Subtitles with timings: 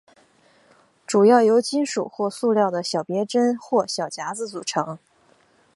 [1.05, 4.97] 主要由金属或塑料的小别针或小夹子组成。